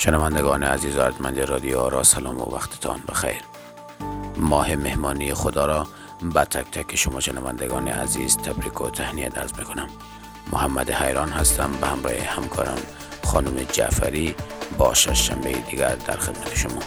[0.00, 1.10] شنوندگان عزیز و
[1.46, 3.42] رادیو آرا سلام و وقتتان بخیر.
[4.36, 5.86] ماه مهمانی خدا را
[6.34, 9.88] به تک تک شما شنوندگان عزیز تبریک و تهنیت عرض می‌کنم.
[10.52, 12.78] محمد حیران هستم به همراه همکارم
[13.24, 14.34] خانم جعفری
[14.78, 16.82] با شنبه دیگر در خدمت شما.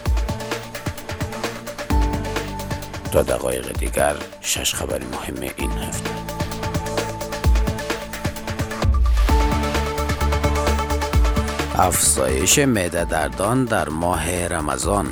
[3.11, 6.20] تا دقایق دیگر شش خبر مهم این هفته.
[11.81, 15.07] افزایش معده دردان در ماه رمضان.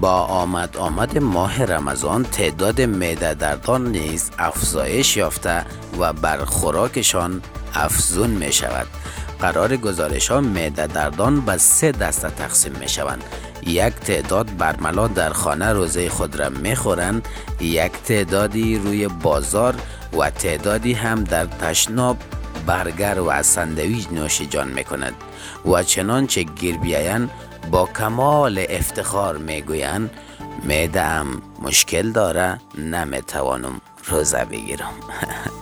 [0.00, 5.64] با آمد آمد ماه رمضان تعداد معده دردان نیز افزایش یافته
[5.98, 7.42] و بر خوراکشان
[7.74, 8.86] افزون می شود.
[9.40, 13.24] قرار گزارش ها معده دردان به سه دسته تقسیم می شوند.
[13.66, 17.28] یک تعداد برملا در خانه روزه خود را می خورند
[17.60, 19.74] یک تعدادی روی بازار
[20.18, 22.16] و تعدادی هم در تشناب
[22.66, 25.14] برگر و سندویج نوش جان می کند
[25.66, 27.30] و چنانچه گیر بیایند
[27.70, 30.10] با کمال افتخار می‌گویند
[30.62, 31.26] میدم
[31.62, 34.92] مشکل داره نمی‌توانم روزه بگیرم.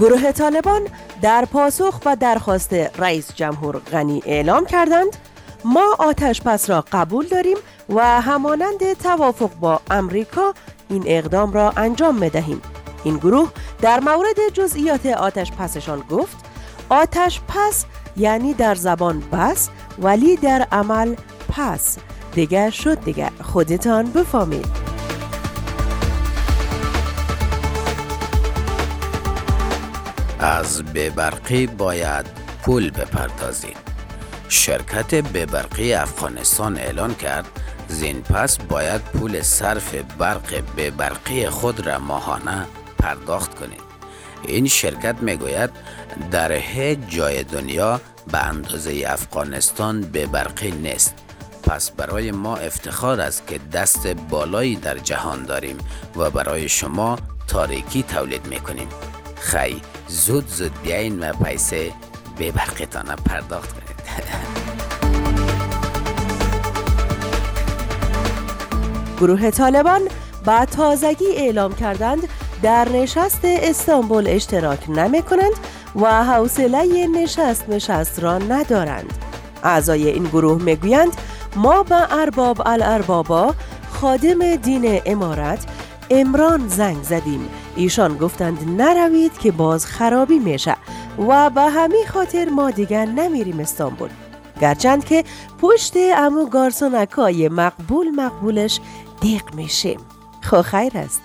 [0.00, 0.88] گروه طالبان
[1.22, 5.16] در پاسخ و درخواست رئیس جمهور غنی اعلام کردند
[5.66, 7.56] ما آتش پس را قبول داریم
[7.88, 10.54] و همانند توافق با امریکا
[10.88, 12.62] این اقدام را انجام می دهیم.
[13.04, 16.36] این گروه در مورد جزئیات آتش پسشان گفت
[16.88, 17.84] آتش پس
[18.16, 21.14] یعنی در زبان بس ولی در عمل
[21.48, 21.98] پس.
[22.34, 23.30] دیگر شد دیگر.
[23.42, 24.66] خودتان بفامید
[30.40, 32.26] از ببرقی باید
[32.62, 33.95] پول بپردازید.
[34.48, 37.46] شرکت ببرقی افغانستان اعلان کرد
[37.88, 42.66] زین پس باید پول صرف برق ببرقی خود را ماهانه
[42.98, 43.86] پرداخت کنید.
[44.46, 45.70] این شرکت می‌گوید
[46.30, 48.00] در هیچ جای دنیا
[48.32, 51.14] به اندازه افغانستان به برقی نیست.
[51.62, 55.78] پس برای ما افتخار است که دست بالایی در جهان داریم
[56.16, 58.88] و برای شما تاریکی تولید می‌کنیم.
[59.40, 61.92] خی زود زود بیاین و پیسه
[62.38, 63.85] به برقیتان پرداخت کنید.
[69.20, 70.00] گروه طالبان
[70.44, 72.28] با تازگی اعلام کردند
[72.62, 75.52] در نشست استانبول اشتراک نمی کنند
[75.96, 79.12] و حوصله نشست نشست را ندارند.
[79.64, 81.12] اعضای این گروه می‌گویند
[81.56, 83.54] ما به ارباب الاربابا
[83.90, 85.64] خادم دین امارت
[86.10, 87.48] امران زنگ زدیم.
[87.76, 90.76] ایشان گفتند نروید که باز خرابی میشه.
[91.18, 94.10] و به همین خاطر ما دیگر نمیریم استانبول.
[94.60, 95.24] گرچند که
[95.60, 98.80] پشت امو گارسونکای مقبول مقبولش
[99.20, 100.00] دیق میشیم.
[100.42, 101.22] خو خیر است.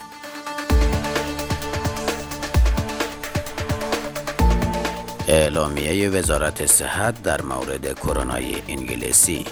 [5.27, 9.45] اعلامیه وزارت صحت در مورد کرونای انگلیسی.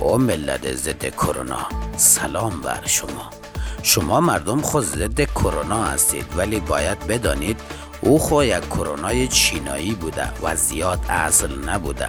[0.00, 1.66] او ملت ضد کرونا.
[1.96, 3.30] سلام بر شما.
[3.82, 7.60] شما مردم خود ضد کرونا هستید ولی باید بدانید
[8.04, 12.06] او خو یک کرونای چینایی بوده و زیاد اصل نبوده.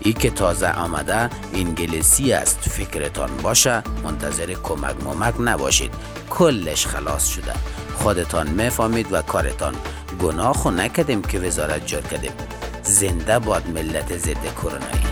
[0.00, 5.94] ای که تازه آمده انگلیسی است فکرتان باشه منتظر کمک ممک نباشید.
[6.30, 7.52] کلش خلاص شده.
[7.94, 9.74] خودتان می‌فهمید و کارتان
[10.22, 12.32] گناه خو نکدیم که وزارت جور کردیم.
[12.82, 15.02] زنده باد ملت ضد کرونایی.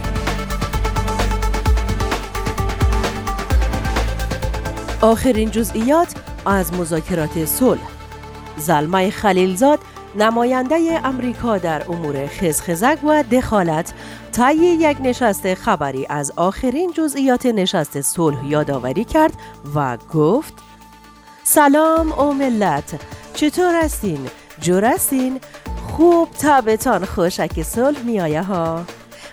[5.00, 6.14] آخرین جزئیات
[6.47, 7.80] از مذاکرات صلح.
[8.56, 9.78] زلمه خلیلزاد
[10.15, 13.93] نماینده امریکا در امور خزخزک و دخالت
[14.32, 19.32] طی یک نشست خبری از آخرین جزئیات نشست صلح یادآوری کرد
[19.75, 20.54] و گفت
[21.44, 23.00] سلام او ملت
[23.34, 24.28] چطور هستین؟
[24.60, 25.41] جور هستین؟
[25.88, 28.84] خوب تابتان خوشک صلح میایه ها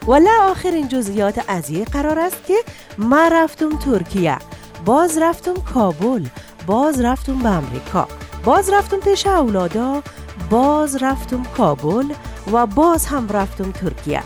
[0.08, 2.54] ولی آخرین جزئیات از قرار است که
[2.98, 4.38] ما رفتم ترکیه
[4.86, 6.26] باز رفتم کابل
[6.68, 8.08] باز رفتم به امریکا
[8.44, 10.04] باز رفتم پیش اولادا
[10.50, 12.06] باز رفتم کابل
[12.52, 14.22] و باز هم رفتم ترکیه.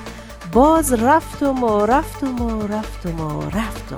[0.52, 3.98] باز رفتم و رفتم و رفتم و رفتم.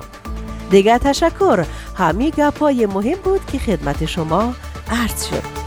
[0.70, 1.64] دیگه تشکر.
[1.98, 4.54] همی گپای مهم بود که خدمت شما
[4.90, 5.64] عرض شد.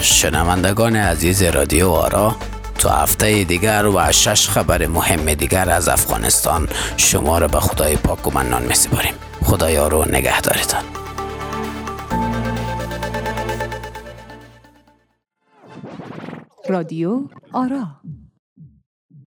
[0.00, 2.36] شنوندگان عزیز رادیو آرا
[2.78, 8.26] تا هفته دیگر و شش خبر مهم دیگر از افغانستان شما را به خدای پاک
[8.26, 9.14] و منان می سپاریم.
[9.44, 11.03] خدایا رو نگهدارتان.
[16.74, 18.03] رادیو آرا.